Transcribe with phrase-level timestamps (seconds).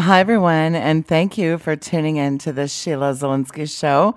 [0.00, 4.14] Hi, everyone, and thank you for tuning in to the Sheila Zilinsky Show.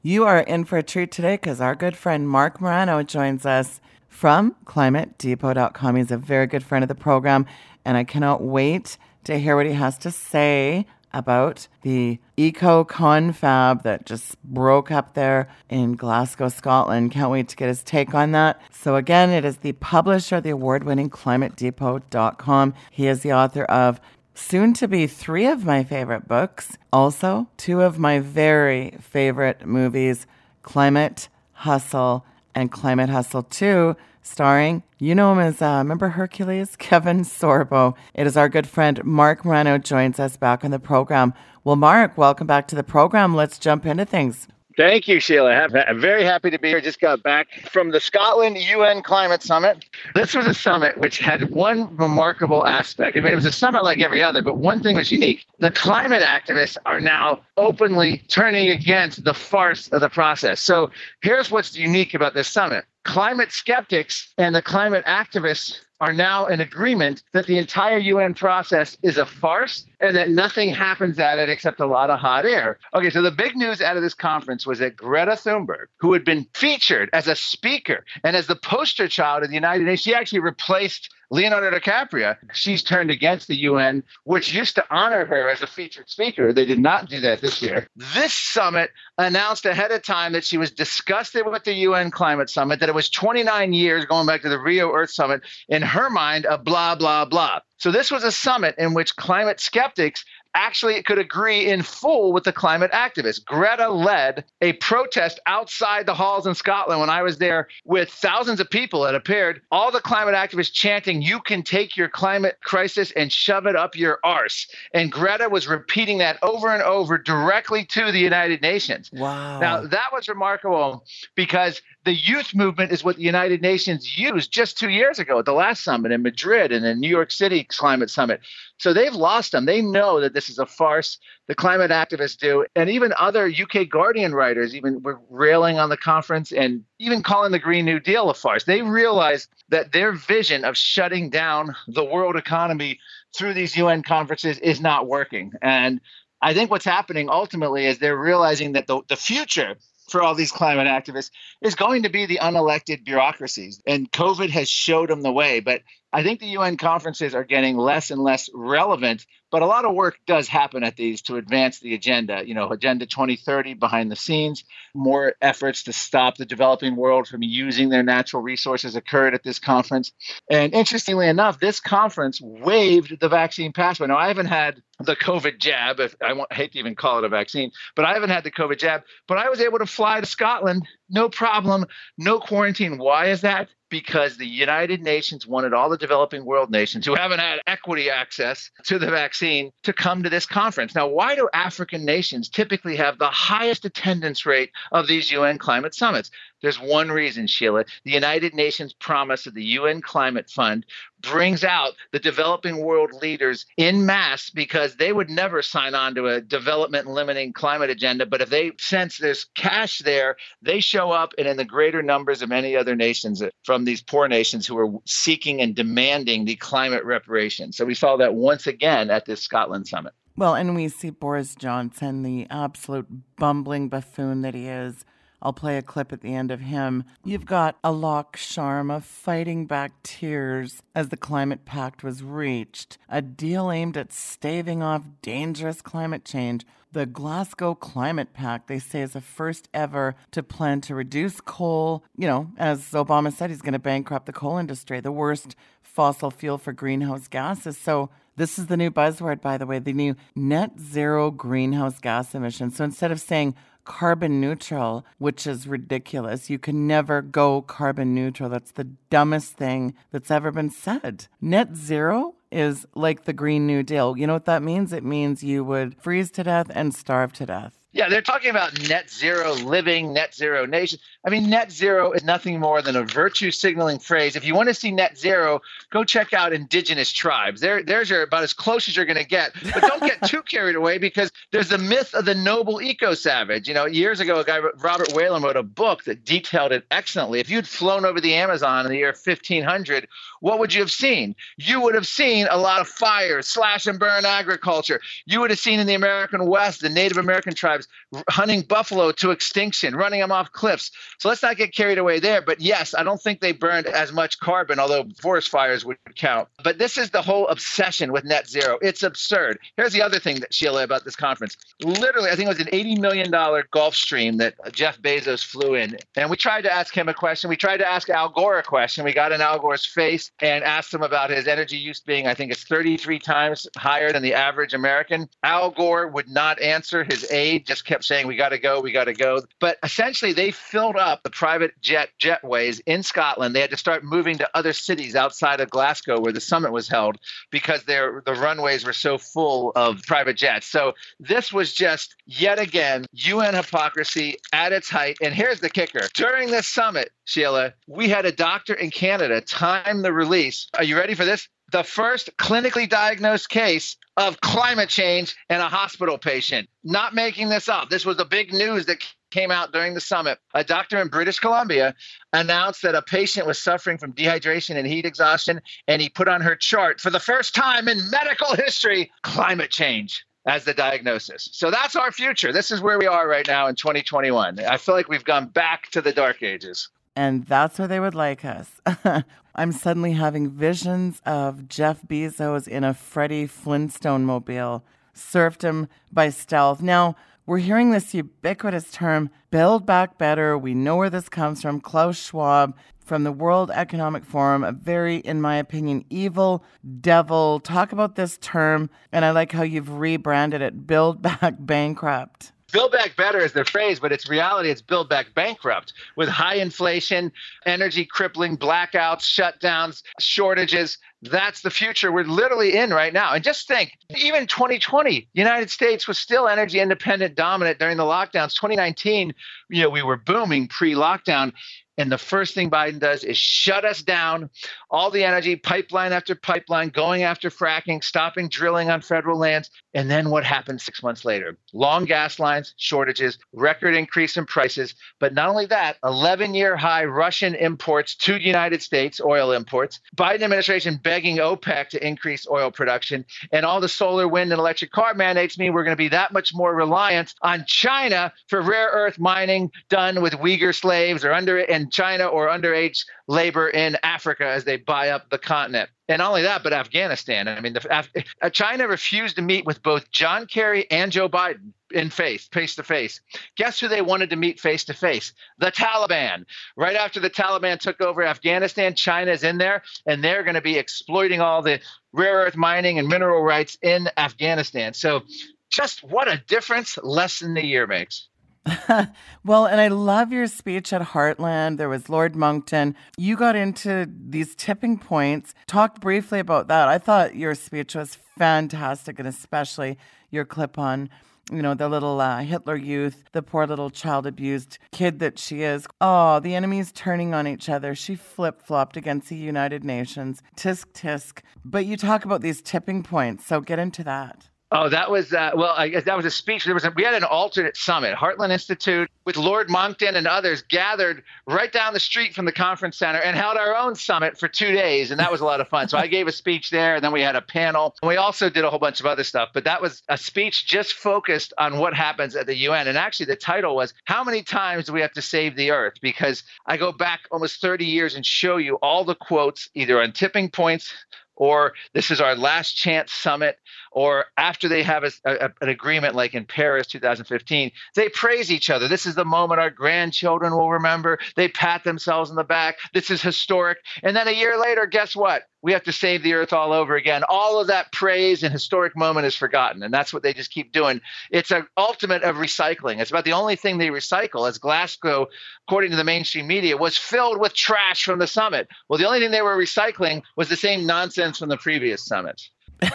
[0.00, 3.80] You are in for a treat today because our good friend Marc Morano joins us
[4.06, 5.96] from climatedepot.com.
[5.96, 7.46] He's a very good friend of the program,
[7.84, 13.82] and I cannot wait to hear what he has to say about the eco confab
[13.82, 17.10] that just broke up there in Glasgow, Scotland.
[17.10, 18.60] Can't wait to get his take on that.
[18.70, 22.74] So, again, it is the publisher of the award winning climatedepot.com.
[22.92, 24.00] He is the author of
[24.34, 30.26] soon to be three of my favorite books, also two of my very favorite movies
[30.62, 36.76] Climate Hustle and Climate Hustle 2, starring, you know him as, uh, remember Hercules?
[36.78, 37.94] Kevin Sorbo.
[38.14, 41.34] It is our good friend Marc Morano joins us back on the program.
[41.62, 43.34] Well, Marc, welcome back to the program.
[43.34, 44.48] Let's jump into things.
[44.76, 45.52] Thank you, Sheila.
[45.52, 46.80] I'm very happy to be here.
[46.80, 49.84] Just got back from the Scotland UN Climate Summit.
[50.14, 53.16] This was a summit which had one remarkable aspect.
[53.16, 55.46] I mean, it was a summit like every other, but one thing was unique.
[55.58, 60.60] The climate activists are now openly turning against the farce of the process.
[60.60, 60.90] So
[61.22, 66.60] here's what's unique about this summit climate skeptics and the climate activists are now in
[66.60, 71.48] agreement that the entire UN process is a farce and that nothing happens at it
[71.48, 72.78] except a lot of hot air.
[72.94, 76.24] Okay, so the big news out of this conference was that Greta Thunberg, who had
[76.24, 80.14] been featured as a speaker and as the poster child of the United Nations, she
[80.14, 85.62] actually replaced Leonardo DiCaprio, she's turned against the UN, which used to honor her as
[85.62, 86.52] a featured speaker.
[86.52, 87.88] They did not do that this year.
[88.14, 92.80] This summit announced ahead of time that she was disgusted with the UN climate summit,
[92.80, 96.44] that it was 29 years going back to the Rio Earth Summit, in her mind,
[96.44, 97.60] a blah, blah, blah.
[97.78, 100.24] So this was a summit in which climate skeptics
[100.54, 103.44] actually it could agree in full with the climate activists.
[103.44, 108.60] Greta led a protest outside the halls in Scotland when I was there with thousands
[108.60, 113.12] of people that appeared, all the climate activists chanting, You can take your climate crisis
[113.12, 114.66] and shove it up your arse.
[114.92, 119.10] And Greta was repeating that over and over directly to the United Nations.
[119.12, 119.60] Wow.
[119.60, 124.78] Now, that was remarkable because the youth movement is what the United Nations used just
[124.78, 128.10] two years ago at the last summit in Madrid and the New York City climate
[128.10, 128.40] summit.
[128.78, 129.64] So they've lost them.
[129.64, 131.18] They know that this is a farce.
[131.48, 132.66] The climate activists do.
[132.76, 137.52] And even other UK Guardian writers even were railing on the conference and even calling
[137.52, 138.64] the Green New Deal a farce.
[138.64, 143.00] They realize that their vision of shutting down the world economy
[143.34, 145.52] through these UN conferences is not working.
[145.62, 146.00] And
[146.42, 149.76] I think what's happening ultimately is they're realizing that the, the future
[150.08, 151.30] for all these climate activists
[151.62, 153.80] is going to be the unelected bureaucracies.
[153.86, 155.60] And COVID has showed them the way.
[155.60, 155.82] But
[156.14, 159.96] I think the UN conferences are getting less and less relevant, but a lot of
[159.96, 162.46] work does happen at these to advance the agenda.
[162.46, 164.62] You know, Agenda 2030 behind the scenes,
[164.94, 169.58] more efforts to stop the developing world from using their natural resources occurred at this
[169.58, 170.12] conference.
[170.48, 174.08] And interestingly enough, this conference waived the vaccine passport.
[174.08, 177.28] Now, I haven't had the COVID jab, if I hate to even call it a
[177.28, 180.26] vaccine, but I haven't had the COVID jab, but I was able to fly to
[180.26, 181.86] Scotland, no problem,
[182.16, 182.98] no quarantine.
[182.98, 183.68] Why is that?
[183.94, 188.68] Because the United Nations wanted all the developing world nations who haven't had equity access
[188.82, 190.96] to the vaccine to come to this conference.
[190.96, 195.94] Now, why do African nations typically have the highest attendance rate of these UN climate
[195.94, 196.32] summits?
[196.64, 197.84] There's one reason, Sheila.
[198.04, 200.86] The United Nations promise of the UN Climate Fund
[201.20, 206.26] brings out the developing world leaders in mass because they would never sign on to
[206.26, 208.24] a development limiting climate agenda.
[208.24, 212.40] But if they sense there's cash there, they show up and in the greater numbers
[212.40, 216.56] of any other nations uh, from these poor nations who are seeking and demanding the
[216.56, 217.76] climate reparations.
[217.76, 220.14] So we saw that once again at this Scotland summit.
[220.34, 225.04] Well, and we see Boris Johnson, the absolute bumbling buffoon that he is,
[225.44, 227.04] I'll play a clip at the end of him.
[227.22, 233.70] You've got Alok Sharma fighting back tears as the climate pact was reached, a deal
[233.70, 236.64] aimed at staving off dangerous climate change.
[236.92, 242.04] The Glasgow Climate Pact, they say, is the first ever to plan to reduce coal.
[242.16, 246.30] You know, as Obama said, he's going to bankrupt the coal industry, the worst fossil
[246.30, 247.76] fuel for greenhouse gases.
[247.76, 252.34] So, this is the new buzzword, by the way, the new net zero greenhouse gas
[252.34, 252.76] emissions.
[252.76, 256.50] So instead of saying carbon neutral, which is ridiculous.
[256.50, 258.48] You can never go carbon neutral.
[258.48, 261.26] That's the dumbest thing that's ever been said.
[261.40, 264.16] Net zero is like the Green New Deal.
[264.16, 264.92] You know what that means?
[264.92, 267.83] It means you would freeze to death and starve to death.
[267.94, 270.98] Yeah, they're talking about net zero living, net zero nation.
[271.24, 274.34] I mean, net zero is nothing more than a virtue signaling phrase.
[274.34, 277.60] If you want to see net zero, go check out indigenous tribes.
[277.60, 279.52] There, there's your, about as close as you're going to get.
[279.62, 283.68] But don't get too carried away because there's the myth of the noble eco savage.
[283.68, 287.38] You know, years ago, a guy, Robert Whelan, wrote a book that detailed it excellently.
[287.38, 290.08] If you'd flown over the Amazon in the year 1500,
[290.40, 291.36] what would you have seen?
[291.56, 295.00] You would have seen a lot of fires, slash and burn agriculture.
[295.26, 297.83] You would have seen in the American West the Native American tribes
[298.28, 300.90] hunting buffalo to extinction, running them off cliffs.
[301.18, 302.42] So let's not get carried away there.
[302.42, 306.48] But yes, I don't think they burned as much carbon, although forest fires would count.
[306.62, 308.78] But this is the whole obsession with net zero.
[308.82, 309.58] It's absurd.
[309.76, 311.56] Here's the other thing that Sheila about this conference.
[311.82, 315.96] Literally, I think it was an $80 million Gulfstream that Jeff Bezos flew in.
[316.16, 317.50] And we tried to ask him a question.
[317.50, 319.04] We tried to ask Al Gore a question.
[319.04, 322.34] We got in Al Gore's face and asked him about his energy use being, I
[322.34, 325.28] think it's 33 times higher than the average American.
[325.42, 327.04] Al Gore would not answer.
[327.04, 329.40] His aide just kept saying, We got to go, we got to go.
[329.60, 333.54] But essentially, they filled up the private jet jetways in Scotland.
[333.54, 336.88] They had to start moving to other cities outside of Glasgow where the summit was
[336.88, 337.16] held
[337.50, 340.66] because their the runways were so full of private jets.
[340.66, 345.16] So this was just yet again UN hypocrisy at its height.
[345.20, 346.06] And here's the kicker.
[346.14, 350.68] During this summit, Sheila, we had a doctor in Canada time the release.
[350.76, 351.48] Are you ready for this?
[351.72, 356.68] The first clinically diagnosed case of climate change in a hospital patient.
[356.84, 357.90] Not making this up.
[357.90, 358.98] This was the big news that
[359.30, 360.38] came out during the summit.
[360.54, 361.94] A doctor in British Columbia
[362.32, 366.40] announced that a patient was suffering from dehydration and heat exhaustion, and he put on
[366.40, 371.48] her chart for the first time in medical history climate change as the diagnosis.
[371.52, 372.52] So that's our future.
[372.52, 374.60] This is where we are right now in 2021.
[374.60, 376.88] I feel like we've gone back to the dark ages.
[377.16, 378.80] And that's where they would like us.
[379.54, 386.30] I'm suddenly having visions of Jeff Bezos in a Freddie Flintstone mobile, serfed him by
[386.30, 386.82] stealth.
[386.82, 387.14] Now,
[387.46, 390.58] we're hearing this ubiquitous term, build back better.
[390.58, 391.80] We know where this comes from.
[391.80, 396.64] Klaus Schwab from the World Economic Forum, a very, in my opinion, evil
[397.00, 397.60] devil.
[397.60, 402.90] Talk about this term, and I like how you've rebranded it build back bankrupt build
[402.90, 404.68] back better is the phrase, but it's reality.
[404.68, 407.30] It's build back bankrupt with high inflation,
[407.64, 410.98] energy crippling, blackouts, shutdowns, shortages.
[411.22, 413.32] That's the future we're literally in right now.
[413.32, 418.54] And just think, even 2020, United States was still energy independent dominant during the lockdowns.
[418.54, 419.32] 2019,
[419.70, 421.52] you know, we were booming pre-lockdown.
[421.96, 424.50] And the first thing Biden does is shut us down,
[424.90, 429.70] all the energy, pipeline after pipeline, going after fracking, stopping drilling on federal lands.
[429.94, 431.56] And then what happens six months later?
[431.72, 434.94] Long gas lines, shortages, record increase in prices.
[435.20, 440.00] But not only that, 11 year high Russian imports to the United States, oil imports.
[440.16, 443.24] Biden administration begging OPEC to increase oil production.
[443.52, 446.32] And all the solar, wind, and electric car mandates mean we're going to be that
[446.32, 451.58] much more reliant on China for rare earth mining done with Uyghur slaves or under
[451.84, 455.90] in China or underage labor in Africa as they buy up the continent.
[456.08, 457.46] And not only that, but Afghanistan.
[457.46, 458.10] I mean, the, Af-
[458.42, 462.74] uh, China refused to meet with both John Kerry and Joe Biden in face, face
[462.76, 463.20] to face.
[463.56, 465.32] Guess who they wanted to meet face to face?
[465.58, 466.44] The Taliban.
[466.76, 470.78] Right after the Taliban took over Afghanistan, China's in there, and they're going to be
[470.78, 471.80] exploiting all the
[472.12, 474.94] rare earth mining and mineral rights in Afghanistan.
[474.94, 475.22] So,
[475.70, 478.28] just what a difference less than a year makes.
[479.44, 481.76] well, and I love your speech at Heartland.
[481.76, 482.94] There was Lord Monckton.
[483.16, 485.54] You got into these tipping points.
[485.66, 486.88] Talk briefly about that.
[486.88, 489.98] I thought your speech was fantastic, and especially
[490.30, 491.10] your clip on
[491.52, 495.62] you know, the little uh, Hitler youth, the poor little child abused kid that she
[495.62, 495.86] is.
[496.00, 497.94] Oh, the enemies turning on each other.
[497.94, 500.42] She flip flopped against the United Nations.
[500.56, 501.40] Tisk tisk.
[501.64, 504.48] But you talk about these tipping points, so get into that.
[504.76, 505.72] Oh, that was uh, well.
[505.76, 506.64] I guess that was a speech.
[506.64, 508.16] There was a, we had an alternate summit.
[508.16, 512.98] Heartland Institute with Lord Monckton and others gathered right down the street from the conference
[512.98, 515.68] center and held our own summit for two days, and that was a lot of
[515.68, 515.86] fun.
[515.86, 517.94] So I gave a speech there, and then we had a panel.
[518.02, 520.66] And we also did a whole bunch of other stuff, but that was a speech
[520.66, 522.88] just focused on what happens at the UN.
[522.88, 525.94] And actually, the title was "How many times do we have to save the Earth?"
[526.02, 530.10] Because I go back almost 30 years and show you all the quotes either on
[530.10, 530.92] tipping points
[531.36, 533.58] or this is our last chance summit,
[533.94, 538.68] or after they have a, a, an agreement like in Paris 2015, they praise each
[538.68, 538.88] other.
[538.88, 541.18] This is the moment our grandchildren will remember.
[541.36, 542.76] They pat themselves in the back.
[542.92, 543.78] This is historic.
[544.02, 545.44] And then a year later, guess what?
[545.62, 547.22] We have to save the earth all over again.
[547.28, 549.82] All of that praise and historic moment is forgotten.
[549.82, 551.00] And that's what they just keep doing.
[551.30, 553.00] It's an ultimate of recycling.
[553.00, 555.28] It's about the only thing they recycle, as Glasgow,
[555.66, 558.68] according to the mainstream media, was filled with trash from the summit.
[558.88, 562.42] Well, the only thing they were recycling was the same nonsense from the previous summit.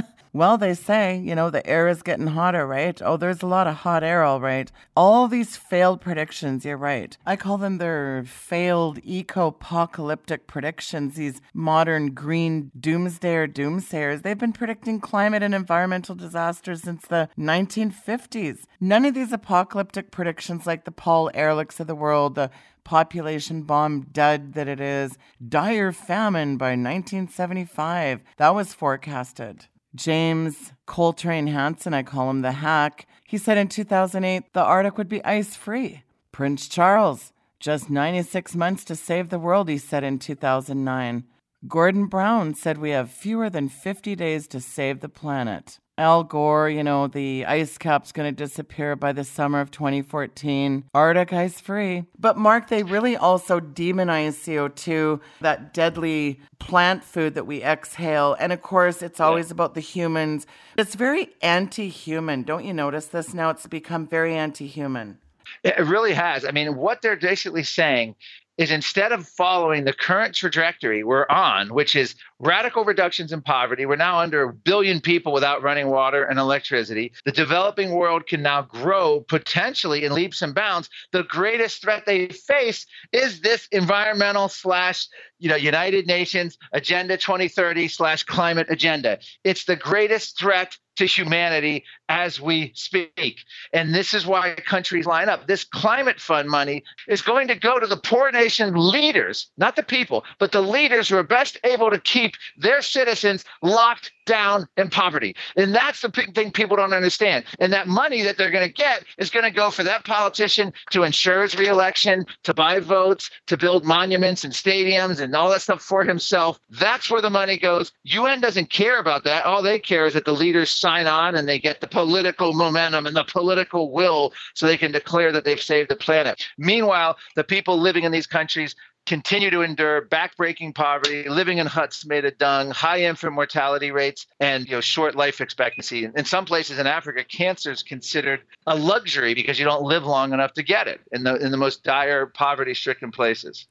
[0.32, 3.00] well, they say, you know, the air is getting hotter, right?
[3.02, 4.70] Oh, there's a lot of hot air, all right.
[4.96, 7.16] All these failed predictions, you're right.
[7.26, 14.22] I call them their failed eco apocalyptic predictions, these modern green doomsday or doomsayers.
[14.22, 18.64] They've been predicting climate and environmental disasters since the 1950s.
[18.80, 22.50] None of these apocalyptic predictions, like the Paul Ehrlichs of the world, the
[22.84, 28.20] population bomb dud that it is, dire famine by 1975.
[28.38, 29.66] That was forecasted.
[29.94, 35.08] James Coltrane Hansen, I call him the hack, he said in 2008 the Arctic would
[35.08, 36.02] be ice free.
[36.32, 41.24] Prince Charles, just 96 months to save the world, he said in 2009.
[41.68, 45.78] Gordon Brown said we have fewer than 50 days to save the planet.
[45.98, 50.84] Al Gore, you know, the ice cap's going to disappear by the summer of 2014.
[50.94, 52.04] Arctic ice free.
[52.18, 58.34] But Marc, they really also demonize CO2, that deadly plant food that we exhale.
[58.40, 59.52] And of course, it's always yeah.
[59.52, 60.46] about the humans.
[60.78, 62.42] It's very anti human.
[62.42, 63.50] Don't you notice this now?
[63.50, 65.18] It's become very anti human.
[65.62, 66.46] It really has.
[66.46, 68.16] I mean, what they're basically saying
[68.58, 73.86] is instead of following the current trajectory we're on, which is radical reductions in poverty,
[73.86, 77.12] we're now under a billion people without running water and electricity.
[77.24, 80.90] The developing world can now grow potentially in leaps and bounds.
[81.12, 85.08] The greatest threat they face is this environmental slash
[85.42, 89.18] you know United Nations Agenda 2030 slash climate agenda.
[89.42, 93.38] It's the greatest threat to humanity as we speak.
[93.72, 95.48] And this is why countries line up.
[95.48, 99.82] This climate fund money is going to go to the poor nation leaders, not the
[99.82, 104.90] people, but the leaders who are best able to keep their citizens locked down in
[104.90, 105.34] poverty.
[105.56, 107.44] And that's the big thing people don't understand.
[107.58, 110.72] And that money that they're going to get is going to go for that politician
[110.90, 115.62] to ensure his reelection, to buy votes, to build monuments and stadiums and all that
[115.62, 116.58] stuff for himself.
[116.70, 117.92] That's where the money goes.
[118.04, 119.44] UN doesn't care about that.
[119.44, 123.06] All they care is that the leaders sign on and they get the political momentum
[123.06, 126.46] and the political will so they can declare that they've saved the planet.
[126.58, 128.74] Meanwhile, the people living in these countries
[129.06, 134.26] continue to endure backbreaking poverty, living in huts made of dung, high infant mortality rates,
[134.40, 136.08] and you know short life expectancy.
[136.14, 140.32] In some places in Africa, cancer is considered a luxury because you don't live long
[140.32, 143.66] enough to get it in the in the most dire poverty-stricken places.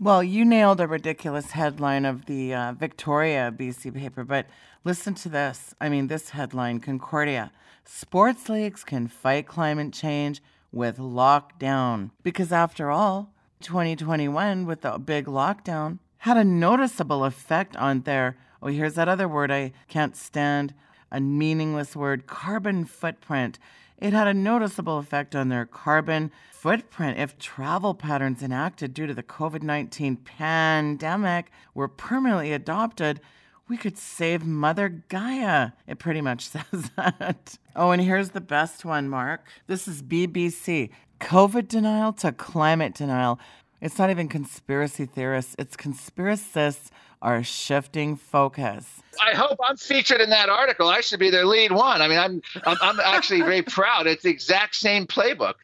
[0.00, 4.46] Well, you nailed a ridiculous headline of the uh, Victoria BC paper, but
[4.82, 5.74] listen to this.
[5.80, 7.52] I mean, this headline Concordia
[7.84, 12.10] Sports leagues can fight climate change with lockdown.
[12.22, 18.68] Because after all, 2021 with the big lockdown had a noticeable effect on their, oh,
[18.68, 20.72] here's that other word I can't stand,
[21.12, 23.58] a meaningless word, carbon footprint.
[23.98, 29.12] It had a noticeable effect on their carbon footprint if travel patterns enacted due to
[29.12, 33.20] the COVID 19 pandemic were permanently adopted.
[33.68, 35.70] We could save Mother Gaia.
[35.86, 37.58] It pretty much says that.
[37.74, 39.46] Oh, and here's the best one, Marc.
[39.66, 40.90] This is BBC.
[41.20, 43.38] COVID denial to climate denial.
[43.80, 46.90] It's not even conspiracy theorists, it's conspiracists
[47.20, 49.00] are shifting focus.
[49.20, 50.88] I hope I'm featured in that article.
[50.88, 52.02] I should be their lead one.
[52.02, 54.06] I mean, I'm I'm, I'm actually very proud.
[54.06, 55.54] It's the exact same playbook.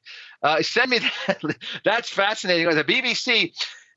[0.42, 1.42] Uh, send me that.
[1.84, 2.74] That's fascinating.
[2.74, 3.52] The BBC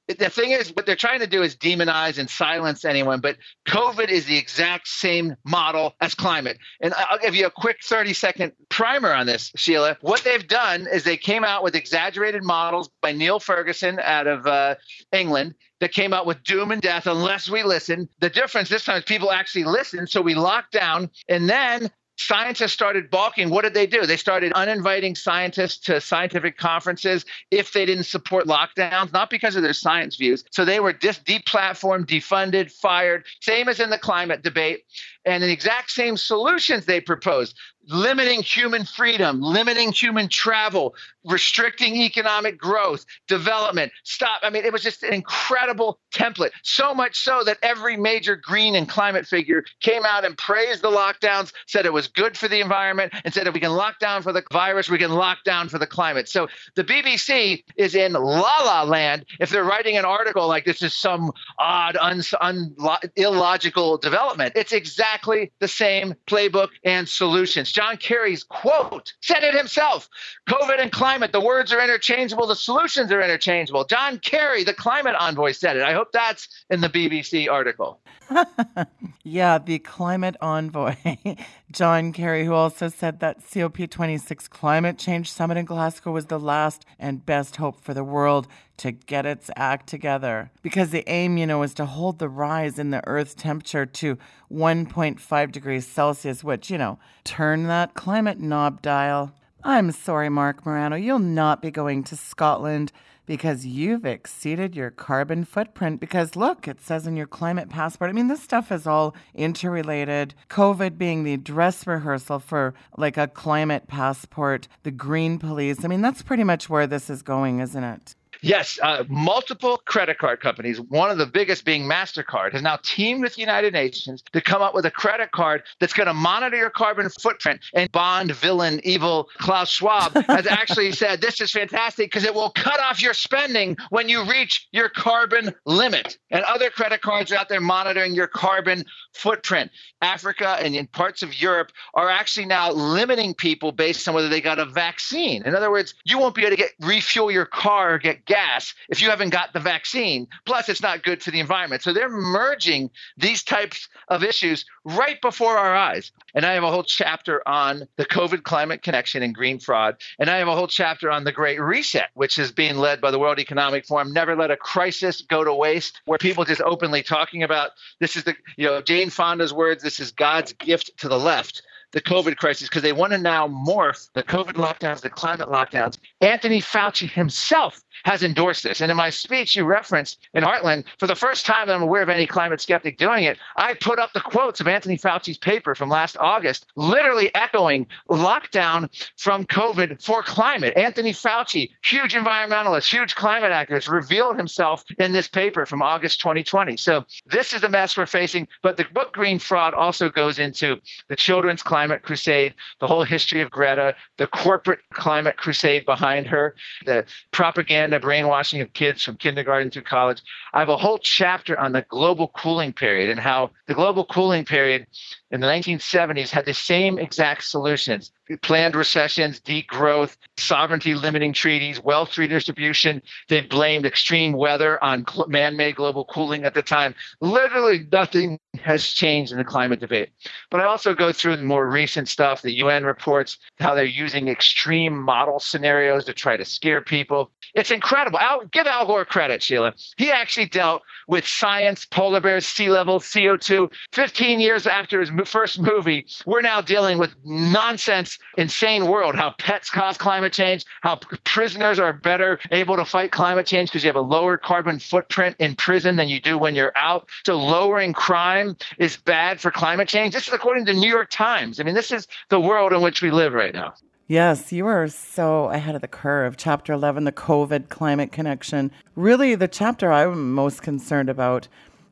[0.07, 4.09] the thing is, what they're trying to do is demonize and silence anyone, but COVID
[4.09, 6.57] is the exact same model as climate.
[6.81, 9.97] And I'll give you a quick 30 second primer on this, Sheila.
[10.01, 14.45] What they've done is they came out with exaggerated models by Neil Ferguson out of
[14.45, 14.75] uh,
[15.11, 18.07] England that came out with doom and death unless we listen.
[18.19, 20.07] The difference this time is people actually listen.
[20.07, 23.49] So we locked down and then scientists started balking.
[23.49, 24.05] What did they do?
[24.05, 29.63] They started uninviting scientists to scientific conferences if they didn't support lockdowns, not because of
[29.63, 30.43] their science views.
[30.51, 34.83] So they were dis- deplatformed, defunded, fired, same as in the climate debate.
[35.25, 42.57] And the exact same solutions they proposed limiting human freedom, limiting human travel, restricting economic
[42.57, 44.39] growth, development, stop.
[44.43, 46.51] I mean, it was just an incredible template.
[46.63, 50.89] So much so that every major green and climate figure came out and praised the
[50.89, 54.21] lockdowns, said it was good for the environment, and said if we can lock down
[54.21, 56.27] for the virus, we can lock down for the climate.
[56.29, 60.81] So the BBC is in la la land if they're writing an article like this
[60.81, 62.75] is some odd, un, un,
[63.15, 64.53] illogical development.
[64.55, 67.72] It's exactly the same playbook and solutions.
[67.73, 70.07] John Kerry's quote said it himself
[70.47, 73.83] COVID and climate, the words are interchangeable, the solutions are interchangeable.
[73.85, 75.83] John Kerry, the climate envoy, said it.
[75.83, 77.99] I hope that's in the BBC article.
[79.23, 80.95] yeah, the climate envoy,
[81.73, 86.85] John Kerry, who also said that COP26 climate change summit in Glasgow was the last
[86.99, 90.51] and best hope for the world to get its act together.
[90.61, 94.19] Because the aim, you know, is to hold the rise in the Earth's temperature to
[94.51, 99.33] 1.5 degrees Celsius, which, you know, turn that climate knob dial.
[99.63, 102.91] I'm sorry, Marc Morano, you'll not be going to Scotland
[103.25, 105.99] because you've exceeded your carbon footprint.
[105.99, 108.09] Because look, it says in your climate passport.
[108.09, 110.33] I mean, this stuff is all interrelated.
[110.49, 115.83] COVID being the dress rehearsal for like a climate passport, the green police.
[115.83, 118.15] I mean, that's pretty much where this is going, isn't it?
[118.43, 123.21] Yes, uh, multiple credit card companies, one of the biggest being MasterCard, has now teamed
[123.21, 126.57] with the United Nations to come up with a credit card that's going to monitor
[126.57, 127.61] your carbon footprint.
[127.73, 132.49] And Bond villain, evil Klaus Schwab has actually said this is fantastic because it will
[132.49, 136.17] cut off your spending when you reach your carbon limit.
[136.29, 138.83] And other credit cards are out there monitoring your carbon
[139.13, 139.71] footprint.
[140.01, 144.41] Africa and in parts of Europe are actually now limiting people based on whether they
[144.41, 145.43] got a vaccine.
[145.43, 148.73] In other words, you won't be able to get refuel your car or get gas
[148.89, 150.27] if you haven't got the vaccine.
[150.45, 151.83] Plus, it's not good for the environment.
[151.83, 156.11] So they're merging these types of issues right before our eyes.
[156.33, 159.97] And I have a whole chapter on the COVID climate connection and green fraud.
[160.17, 163.11] And I have a whole chapter on the Great Reset, which is being led by
[163.11, 164.11] the World Economic Forum.
[164.11, 168.23] Never let a crisis go to waste, where people just openly talking about this is
[168.23, 171.61] the, you know, Jane Fonda's words, this is God's gift to the left
[171.93, 175.97] the COVID crisis because they want to now morph the COVID lockdowns, the climate lockdowns.
[176.19, 178.81] Anthony Fauci himself has endorsed this.
[178.81, 182.01] And in my speech, you referenced in Heartland, for the first time that I'm aware
[182.01, 185.75] of any climate skeptic doing it, I put up the quotes of Anthony Fauci's paper
[185.75, 190.75] from last August, literally echoing lockdown from COVID for climate.
[190.75, 196.77] Anthony Fauci, huge environmentalist, huge climate activist, revealed himself in this paper from August 2020.
[196.77, 198.47] So this is the mess we're facing.
[198.61, 200.77] But the book Green Fraud also goes into
[201.09, 206.55] the children's climate crusade, the whole history of Greta, the corporate climate crusade behind her,
[206.85, 210.21] the propaganda the brainwashing of kids from kindergarten through college.
[210.53, 214.45] I have a whole chapter on the global cooling period and how the global cooling
[214.45, 214.87] period
[215.31, 218.11] in the 1970s had the same exact solutions
[218.41, 223.01] planned recessions, degrowth, sovereignty limiting treaties, wealth redistribution.
[223.29, 226.95] They blamed extreme weather on man made global cooling at the time.
[227.21, 230.09] Literally nothing has changed in the climate debate.
[230.49, 234.27] But I also go through the more recent stuff, the UN reports, how they're using
[234.27, 237.31] extreme model scenarios to try to scare people.
[237.55, 238.19] It's incredible.
[238.19, 239.73] Al, give Al Gore credit, Sheila.
[239.97, 243.71] He actually dealt with science, polar bears, sea level, CO2.
[243.91, 249.15] 15 years after his first movie, we're now dealing with nonsense, insane world.
[249.15, 253.83] How pets cause climate change, how prisoners are better able to fight climate change because
[253.83, 257.09] you have a lower carbon footprint in prison than you do when you're out.
[257.25, 260.13] So lowering crime is bad for climate change.
[260.13, 261.59] This is according to the New York Times.
[261.59, 263.73] I mean, this is the world in which we live right now.
[264.07, 266.35] Yes, you are so ahead of the curve.
[266.35, 268.69] Chapter 11, the COVID climate connection.
[268.95, 271.47] Really, the chapter I'm most concerned about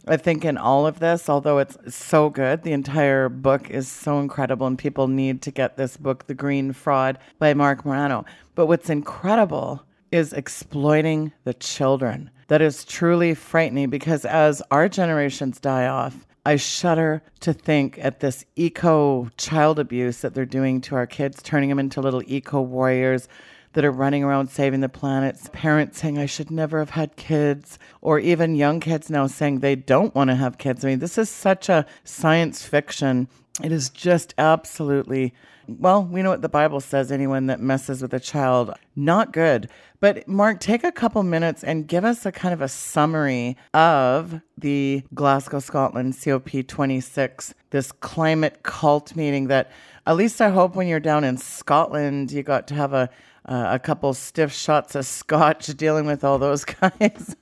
[0.08, 4.20] I think in all of this, although it's so good, the entire book is so
[4.20, 8.26] incredible, and people need to get this book, The Green Fraud by Marc Morano.
[8.56, 12.30] But what's incredible is exploiting the children.
[12.48, 18.20] That is truly frightening because as our generations die off, I shudder to think at
[18.20, 22.62] this eco child abuse that they're doing to our kids, turning them into little eco
[22.62, 23.28] warriors
[23.74, 27.80] that are running around saving the planet, parents saying, I should never have had kids,
[28.02, 30.84] or even young kids now saying they don't want to have kids.
[30.84, 33.28] I mean, this is such a science fiction.
[33.64, 35.34] It is just absolutely,
[35.68, 39.70] well, we know what the Bible says anyone that messes with a child, not good.
[40.00, 44.42] But Marc, take a couple minutes and give us a kind of a summary of
[44.58, 49.72] the Glasgow, Scotland COP26, this climate cult meeting that
[50.08, 53.10] at least I hope when you're down in Scotland, you got to have a
[53.46, 57.36] uh, a couple stiff shots of scotch dealing with all those guys.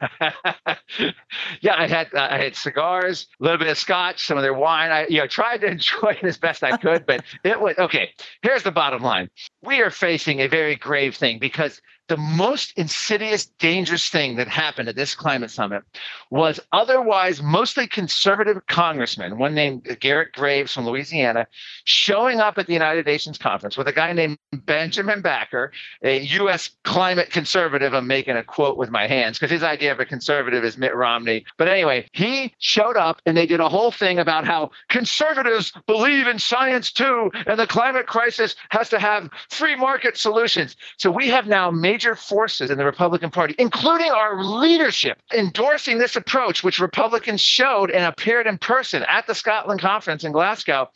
[1.60, 4.54] yeah, I had uh, I had cigars, a little bit of scotch, some of their
[4.54, 4.90] wine.
[4.90, 8.10] I you know tried to enjoy it as best I could, but it was okay.
[8.42, 9.28] Here's the bottom line:
[9.62, 14.88] we are facing a very grave thing because the most insidious, dangerous thing that happened
[14.88, 15.84] at this climate summit
[16.28, 21.46] was otherwise mostly conservative congressmen, one named Garrett Graves from Louisiana,
[21.84, 25.70] showing up at the United Nations conference with a guy named Benjamin Backer,
[26.02, 26.72] a U.S.
[26.82, 27.94] climate conservative.
[27.94, 30.96] I'm making a quote with my hands because his idea of a conservative is Mitt
[30.96, 31.44] Romney.
[31.58, 36.26] But anyway, he showed up and they did a whole thing about how conservatives believe
[36.26, 40.76] in science too, and the climate crisis has to have free market solutions.
[40.96, 46.16] So we have now major forces in the Republican Party, including our leadership, endorsing this
[46.16, 50.88] approach, which Republicans showed and appeared in person at the Scotland conference in Glasgow.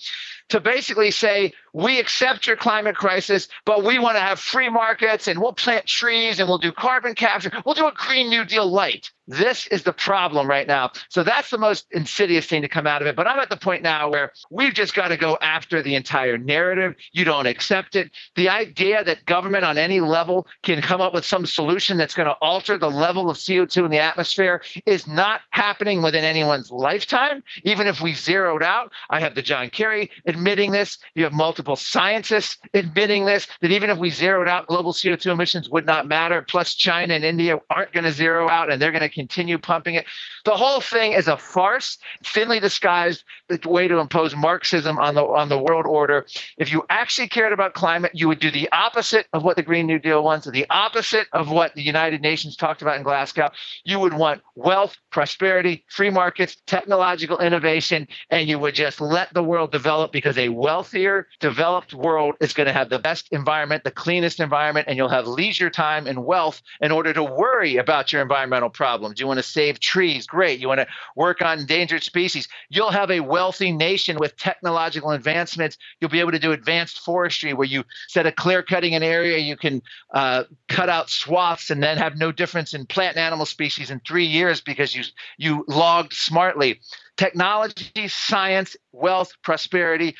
[0.50, 5.26] To basically say, we accept your climate crisis, but we want to have free markets
[5.26, 7.50] and we'll plant trees and we'll do carbon capture.
[7.66, 9.10] We'll do a Green New Deal light.
[9.26, 10.92] This is the problem right now.
[11.08, 13.16] So that's the most insidious thing to come out of it.
[13.16, 16.36] But I'm at the point now where we've just got to go after the entire
[16.36, 16.94] narrative.
[17.12, 18.10] You don't accept it.
[18.36, 22.28] The idea that government on any level can come up with some solution that's going
[22.28, 27.42] to alter the level of CO2 in the atmosphere is not happening within anyone's lifetime.
[27.64, 30.98] Even if we zeroed out, I have the John Kerry admitting this.
[31.14, 35.68] You have multiple scientists admitting this, that even if we zeroed out, global CO2 emissions
[35.70, 36.42] would not matter.
[36.42, 39.94] Plus, China and India aren't going to zero out and they're going to continue pumping
[39.94, 40.06] it.
[40.44, 43.24] The whole thing is a farce, thinly disguised
[43.64, 46.26] way to impose Marxism on the on the world order.
[46.58, 49.86] If you actually cared about climate, you would do the opposite of what the Green
[49.86, 53.50] New Deal wants, the opposite of what the United Nations talked about in Glasgow.
[53.84, 59.42] You would want wealth, prosperity, free markets, technological innovation, and you would just let the
[59.42, 63.90] world develop because a wealthier, developed world is going to have the best environment, the
[63.90, 68.22] cleanest environment, and you'll have leisure time and wealth in order to worry about your
[68.22, 69.20] environmental problems.
[69.20, 70.60] You want to save trees, great.
[70.60, 72.48] You want to work on endangered species.
[72.70, 75.76] You'll have a wealthy nation with technological advancements.
[76.00, 79.38] You'll be able to do advanced forestry where you instead of clear cutting an area,
[79.38, 79.82] you can
[80.12, 84.00] uh, cut out swaths and then have no difference in plant and animal species in
[84.00, 85.04] three years because you
[85.36, 86.80] you logged smartly.
[87.16, 90.16] Technology, science, wealth, prosperity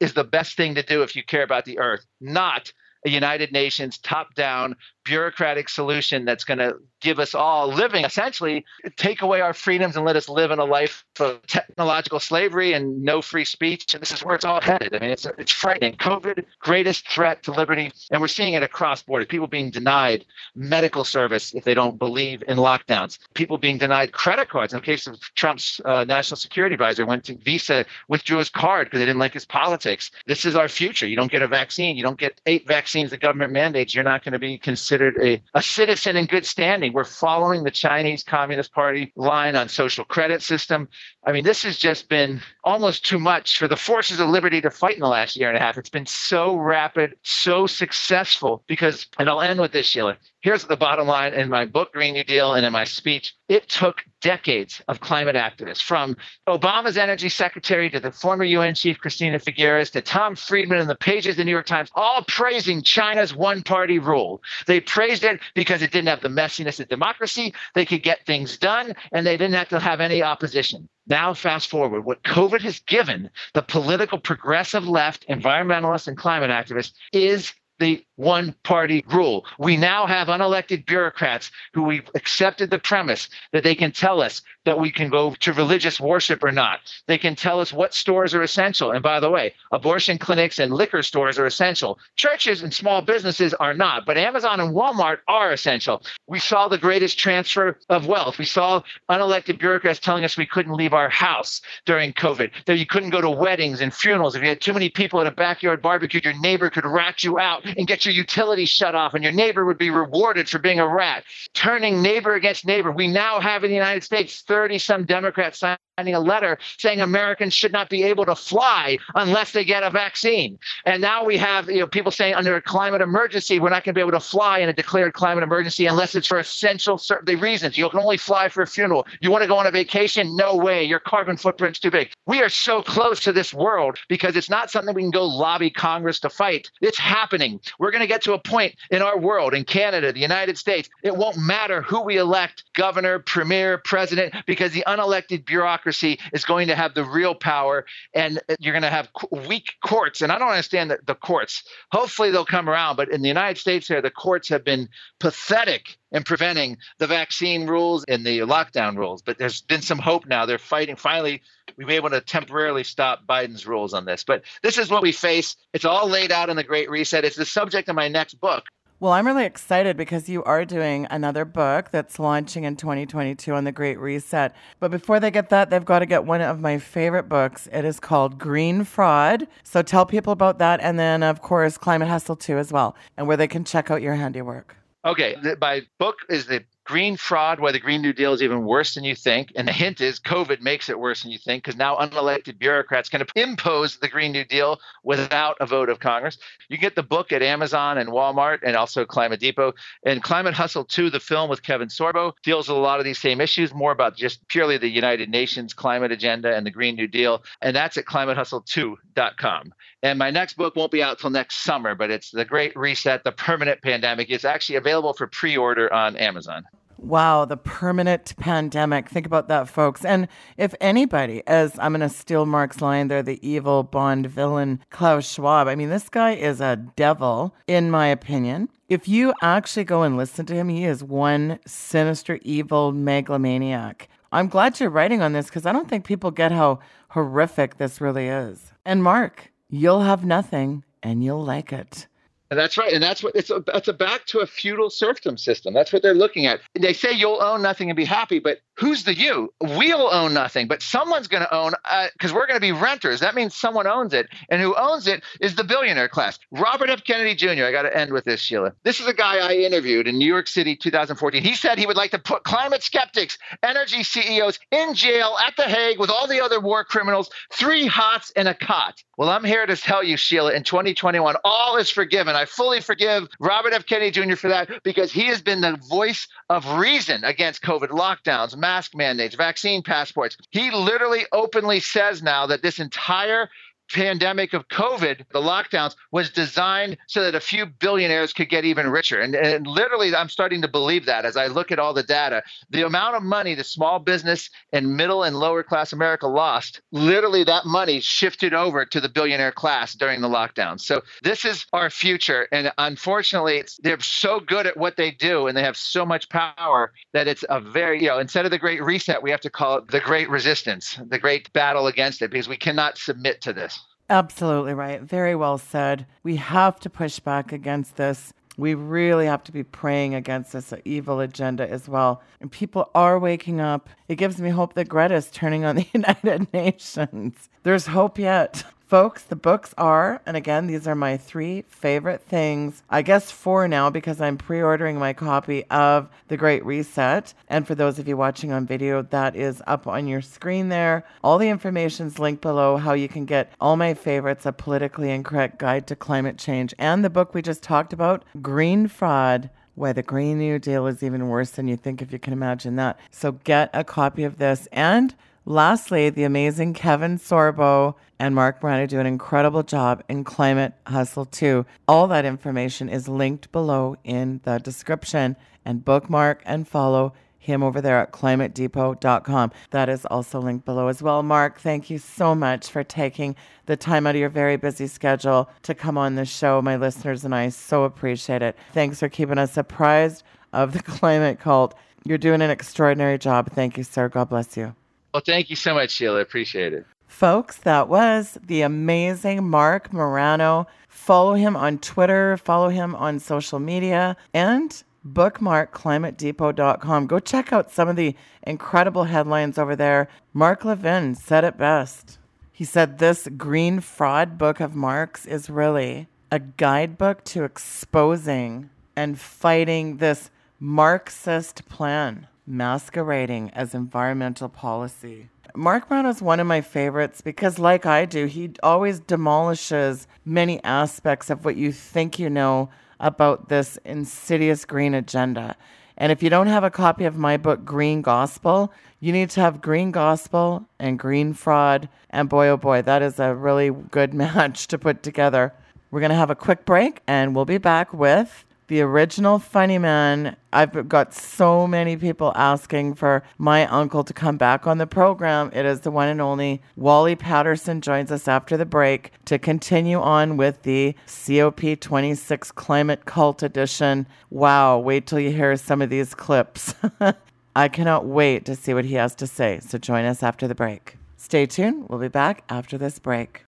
[0.00, 2.72] is the best thing to do if you care about the earth, not
[3.06, 4.76] a United Nations top down
[5.08, 8.64] bureaucratic solution that's going to give us all living essentially
[8.96, 13.02] take away our freedoms and let us live in a life of technological slavery and
[13.02, 13.94] no free speech.
[13.94, 14.94] And this is where it's all headed.
[14.94, 15.94] I mean it's it's frightening.
[15.94, 17.90] Covid greatest threat to liberty.
[18.10, 19.28] And we're seeing it across borders.
[19.28, 23.18] People being denied medical service if they don't believe in lockdowns.
[23.32, 24.74] People being denied credit cards.
[24.74, 28.86] In the case of trump's uh, national security advisor went to visa withdrew his card
[28.86, 30.10] because they didn't like his politics.
[30.26, 31.06] This is our future.
[31.06, 31.96] You don't get a vaccine.
[31.96, 33.94] You don't get eight vaccines the government mandates.
[33.94, 36.92] You're not going to be considered considered a, a citizen in good standing.
[36.92, 40.88] We're following the Chinese Communist Party line on social credit system.
[41.28, 44.70] I mean, this has just been almost too much for the forces of liberty to
[44.70, 45.76] fight in the last year and a half.
[45.76, 50.16] It's been so rapid, so successful because, and I'll end with this, Sheila.
[50.40, 53.34] Here's the bottom line in my book, Green New Deal, and in my speech.
[53.50, 56.16] It took decades of climate activists, from
[56.48, 60.94] Obama's energy secretary to the former UN chief Christiana Figueres to Tom Friedman and the
[60.94, 64.40] pages of the New York Times, all praising China's one party rule.
[64.66, 67.52] They praised it because it didn't have the messiness of democracy.
[67.74, 70.88] They could get things done and they didn't have to have any opposition.
[71.08, 76.92] Now, fast forward, what COVID has given the political progressive left, environmentalists, and climate activists
[77.12, 79.46] is the one party rule.
[79.58, 84.42] We now have unelected bureaucrats who we've accepted the premise that they can tell us
[84.64, 86.80] that we can go to religious worship or not.
[87.06, 88.90] They can tell us what stores are essential.
[88.90, 91.98] And by the way, abortion clinics and liquor stores are essential.
[92.16, 96.02] Churches and small businesses are not, but Amazon and Walmart are essential.
[96.26, 98.36] We saw the greatest transfer of wealth.
[98.36, 102.84] We saw unelected bureaucrats telling us we couldn't leave our house during COVID, that you
[102.84, 104.34] couldn't go to weddings and funerals.
[104.34, 107.38] If you had too many people at a backyard barbecue, your neighbor could rat you
[107.38, 110.80] out and get your utilities shut off, and your neighbor would be rewarded for being
[110.80, 111.24] a rat.
[111.54, 112.90] Turning neighbor against neighbor.
[112.90, 115.62] We now have in the United States 30 some Democrats
[115.98, 117.08] signing a letter saying mm-hmm.
[117.08, 120.58] Americans should not be able to fly unless they get a vaccine.
[120.84, 123.94] And now we have you know, people saying under a climate emergency, we're not going
[123.94, 127.40] to be able to fly in a declared climate emergency unless it's for essential certain
[127.40, 127.76] reasons.
[127.76, 129.06] You can only fly for a funeral.
[129.20, 130.36] You want to go on a vacation?
[130.36, 130.84] No way.
[130.84, 132.10] Your carbon footprint's too big.
[132.26, 135.70] We are so close to this world because it's not something we can go lobby
[135.70, 136.70] Congress to fight.
[136.80, 137.60] It's happening.
[137.78, 140.88] We're going to get to a point in our world, in Canada, the United States,
[141.02, 146.44] it won't matter who we elect governor, premier, president, because the unelected bureaucracy bureaucracy is
[146.44, 149.08] going to have the real power and you're going to have
[149.48, 150.20] weak courts.
[150.20, 151.64] And I don't understand the, the courts.
[151.92, 152.96] Hopefully they'll come around.
[152.96, 157.66] But in the United States here, the courts have been pathetic in preventing the vaccine
[157.66, 159.22] rules and the lockdown rules.
[159.22, 160.46] But there's been some hope now.
[160.46, 160.96] They're fighting.
[160.96, 161.42] Finally,
[161.76, 164.24] we've been able to temporarily stop Biden's rules on this.
[164.24, 165.56] But this is what we face.
[165.72, 167.24] It's all laid out in the Great Reset.
[167.24, 168.64] It's the subject of my next book.
[169.00, 173.62] Well, I'm really excited because you are doing another book that's launching in 2022 on
[173.62, 174.52] the Great Reset.
[174.80, 177.68] But before they get that, they've got to get one of my favorite books.
[177.72, 179.46] It is called Green Fraud.
[179.62, 180.80] So tell people about that.
[180.80, 184.02] And then, of course, Climate Hustle 2 as well, and where they can check out
[184.02, 184.74] your handiwork.
[185.04, 185.36] Okay.
[185.60, 189.04] My book is the Green Fraud, Why the Green New Deal is Even Worse Than
[189.04, 189.52] You Think.
[189.54, 193.10] And the hint is COVID makes it worse than you think because now unelected bureaucrats
[193.10, 196.38] can impose the Green New Deal without a vote of Congress.
[196.70, 199.74] You get the book at Amazon and Walmart and also Climate Depot.
[200.06, 203.18] And Climate Hustle 2, the film with Kevin Sorbo, deals with a lot of these
[203.18, 207.06] same issues, more about just purely the United Nations climate agenda and the Green New
[207.06, 207.42] Deal.
[207.60, 209.74] And that's at climatehustle2.com.
[210.02, 213.24] And my next book won't be out till next summer, but it's The Great Reset,
[213.24, 214.30] The Permanent Pandemic.
[214.30, 216.64] It's actually available for pre order on Amazon.
[216.98, 219.08] Wow, the permanent pandemic.
[219.08, 220.04] Think about that, folks.
[220.04, 224.80] And if anybody, as I'm going to steal Marc's line, they're the evil Bond villain,
[224.90, 225.68] Klaus Schwab.
[225.68, 228.68] I mean, this guy is a devil, in my opinion.
[228.88, 234.08] If you actually go and listen to him, he is one sinister, evil megalomaniac.
[234.32, 236.80] I'm glad you're writing on this because I don't think people get how
[237.10, 238.72] horrific this really is.
[238.84, 242.08] And Marc, you'll have nothing and you'll like it.
[242.50, 242.92] And that's right.
[242.92, 245.74] And that's what it's a, it's a back to a feudal serfdom system.
[245.74, 246.60] That's what they're looking at.
[246.78, 249.52] They say you'll own nothing and be happy, but who's the you?
[249.60, 251.72] We'll own nothing, but someone's going to own
[252.12, 253.20] because uh, we're going to be renters.
[253.20, 254.28] That means someone owns it.
[254.48, 256.38] And who owns it is the billionaire class.
[256.52, 257.04] Robert F.
[257.04, 258.72] Kennedy Jr., I got to end with this, Sheila.
[258.84, 261.42] This is a guy I interviewed in New York City 2014.
[261.42, 265.64] He said he would like to put climate skeptics, energy CEOs in jail at The
[265.64, 269.02] Hague with all the other war criminals, three hots and a cot.
[269.16, 272.36] Well, I'm here to tell you, Sheila, in 2021, all is forgiven.
[272.36, 273.84] I fully forgive Robert F.
[273.84, 274.36] Kennedy Jr.
[274.36, 279.34] for that because he has been the voice of reason against COVID lockdowns, mask mandates,
[279.34, 280.36] vaccine passports.
[280.50, 283.48] He literally openly says now that this entire
[283.92, 288.88] pandemic of COVID, the lockdowns, was designed so that a few billionaires could get even
[288.88, 289.20] richer.
[289.20, 292.42] And, and literally, I'm starting to believe that as I look at all the data.
[292.70, 297.44] The amount of money the small business and middle and lower class America lost, literally,
[297.44, 300.80] that money shifted over to the billionaire class during the lockdown.
[300.80, 302.48] So, this is our future.
[302.52, 306.92] And unfortunately, they're so good at what they do and they have so much power
[307.12, 309.78] that it's a very, you know, instead of the great reset, we have to call
[309.78, 313.77] it the great resistance, the great battle against it, because we cannot submit to this.
[314.10, 315.02] Absolutely right.
[315.02, 316.06] Very well said.
[316.22, 318.32] We have to push back against this.
[318.56, 322.22] We really have to be praying against this evil agenda as well.
[322.40, 323.88] And people are waking up.
[324.08, 327.48] It gives me hope that Greta is turning on the United Nations.
[327.62, 328.64] There's hope yet.
[328.88, 332.82] Folks, the books are, and again, these are my three favorite things.
[332.88, 337.34] I guess four now because I'm pre ordering my copy of The Great Reset.
[337.48, 341.04] And for those of you watching on video, that is up on your screen there.
[341.22, 345.10] All the information is linked below how you can get all my favorites A Politically
[345.10, 349.92] Incorrect Guide to Climate Change and the book we just talked about, Green Fraud why
[349.92, 352.98] the Green New Deal is even worse than you think, if you can imagine that.
[353.12, 354.66] So get a copy of this.
[354.72, 355.14] And
[355.48, 361.24] lastly, the amazing Kevin Sorbo and Marc Morano do an incredible job in Climate Hustle
[361.24, 361.64] 2.
[361.88, 367.80] All that information is linked below in the description and bookmark and follow him over
[367.80, 369.52] there at climatedepot.com.
[369.70, 371.22] That is also linked below as well.
[371.22, 373.34] Marc, thank you so much for taking
[373.64, 376.60] the time out of your very busy schedule to come on the show.
[376.60, 378.56] My listeners and I so appreciate it.
[378.74, 381.74] Thanks for keeping us apprised of the climate cult.
[382.04, 383.50] You're doing an extraordinary job.
[383.52, 384.10] Thank you, sir.
[384.10, 384.74] God bless you.
[385.12, 386.20] Well, thank you so much, Sheila.
[386.20, 386.86] Appreciate it.
[387.06, 390.66] Folks, that was the amazing Marc Morano.
[390.88, 397.06] Follow him on Twitter, follow him on social media, and bookmark climatedepot.com.
[397.06, 400.08] Go check out some of the incredible headlines over there.
[400.34, 402.18] Mark Levin said it best.
[402.52, 409.18] He said this green fraud book of Marc's is really a guidebook to exposing and
[409.18, 415.28] fighting this Marxist plan masquerading as environmental policy.
[415.54, 420.62] Mark Brown is one of my favorites because, like I do, he always demolishes many
[420.62, 425.56] aspects of what you think you know about this insidious green agenda.
[425.96, 429.40] And if you don't have a copy of my book, Green Gospel, you need to
[429.40, 431.88] have Green Gospel and Green Fraud.
[432.10, 435.52] And boy, oh boy, that is a really good match to put together.
[435.90, 439.78] We're going to have a quick break and we'll be back with the original Funny
[439.78, 440.36] Man.
[440.52, 445.50] I've got so many people asking for my uncle to come back on the program.
[445.52, 450.00] It is the one and only Wally Patterson joins us after the break to continue
[450.00, 454.06] on with the COP26 Climate Cult Edition.
[454.30, 456.74] Wow, wait till you hear some of these clips.
[457.56, 459.60] I cannot wait to see what he has to say.
[459.60, 460.96] So join us after the break.
[461.16, 461.88] Stay tuned.
[461.88, 463.36] We'll be back after this break.